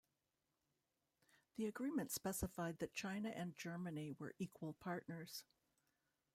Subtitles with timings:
[1.57, 5.45] The agreement specified that China and Germany were equal partners.